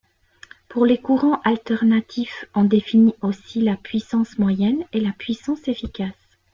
[0.67, 6.17] Pour les courants alternatifs on définit aussi la puissance moyenne et la puissance efficace.